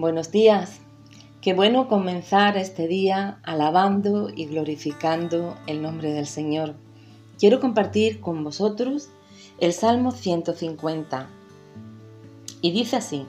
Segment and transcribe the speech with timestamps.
[0.00, 0.80] Buenos días.
[1.42, 6.74] Qué bueno comenzar este día alabando y glorificando el nombre del Señor.
[7.38, 9.10] Quiero compartir con vosotros
[9.58, 11.28] el Salmo 150.
[12.62, 13.26] Y dice así,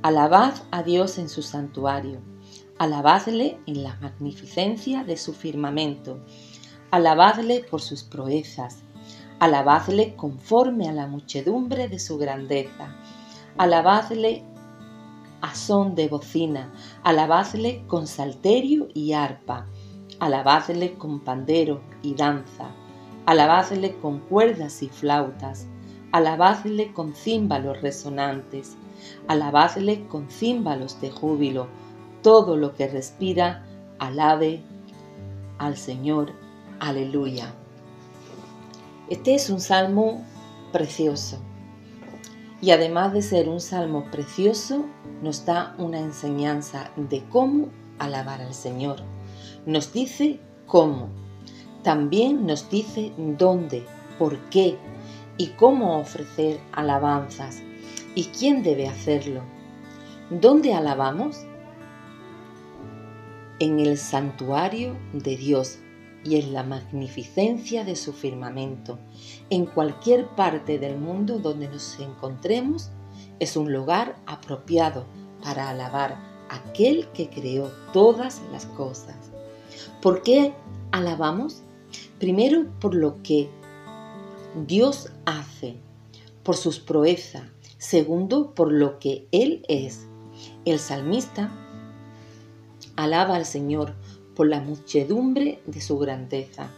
[0.00, 2.20] Alabad a Dios en su santuario,
[2.78, 6.20] alabadle en la magnificencia de su firmamento,
[6.90, 8.78] alabadle por sus proezas,
[9.40, 12.96] alabadle conforme a la muchedumbre de su grandeza,
[13.58, 14.46] alabadle
[15.40, 19.66] a son de bocina, alabadle con salterio y arpa,
[20.18, 22.70] alabadle con pandero y danza,
[23.26, 25.66] alabadle con cuerdas y flautas,
[26.12, 28.76] alabadle con címbalos resonantes,
[29.28, 31.68] alabadle con címbalos de júbilo,
[32.22, 33.64] todo lo que respira,
[33.98, 34.62] alabe
[35.58, 36.32] al Señor.
[36.80, 37.52] Aleluya.
[39.08, 40.24] Este es un salmo
[40.72, 41.38] precioso
[42.60, 44.84] y además de ser un salmo precioso,
[45.22, 48.98] nos da una enseñanza de cómo alabar al Señor.
[49.64, 51.08] Nos dice cómo.
[51.82, 53.84] También nos dice dónde,
[54.18, 54.76] por qué
[55.36, 57.62] y cómo ofrecer alabanzas
[58.14, 59.42] y quién debe hacerlo.
[60.30, 61.36] ¿Dónde alabamos?
[63.60, 65.78] En el santuario de Dios
[66.24, 68.98] y en la magnificencia de su firmamento.
[69.50, 72.90] En cualquier parte del mundo donde nos encontremos
[73.38, 75.06] es un lugar apropiado
[75.42, 76.12] para alabar
[76.48, 79.16] a aquel que creó todas las cosas.
[80.02, 80.54] ¿Por qué
[80.90, 81.62] alabamos?
[82.18, 83.48] Primero por lo que
[84.66, 85.76] Dios hace,
[86.42, 87.44] por sus proezas.
[87.78, 90.06] Segundo, por lo que Él es.
[90.64, 91.50] El salmista
[92.96, 93.94] alaba al Señor
[94.38, 96.70] por la muchedumbre de su grandeza.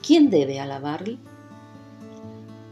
[0.00, 1.18] ¿Quién debe alabarle?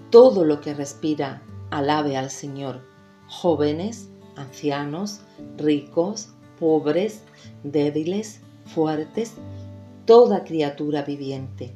[0.09, 2.81] Todo lo que respira alabe al Señor,
[3.29, 5.21] jóvenes, ancianos,
[5.59, 7.21] ricos, pobres,
[7.63, 9.35] débiles, fuertes,
[10.07, 11.75] toda criatura viviente.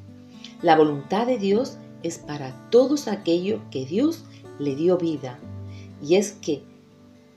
[0.62, 4.25] La voluntad de Dios es para todos aquellos que Dios
[4.58, 5.38] le dio vida,
[6.02, 6.62] y es que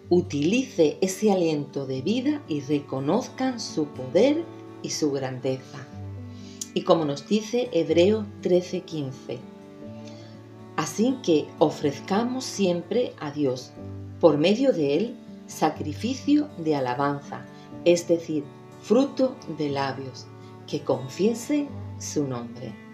[0.09, 4.45] utilice ese aliento de vida y reconozcan su poder
[4.81, 5.79] y su grandeza.
[6.73, 9.39] Y como nos dice Hebreo 13:15,
[10.75, 13.71] así que ofrezcamos siempre a Dios,
[14.19, 15.15] por medio de Él,
[15.47, 17.45] sacrificio de alabanza,
[17.85, 18.43] es decir,
[18.81, 20.27] fruto de labios,
[20.67, 22.88] que confiese su nombre.